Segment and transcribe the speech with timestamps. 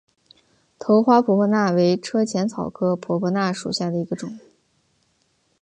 [0.79, 4.39] 头花婆婆纳为车前草科婆婆纳属下的一个种。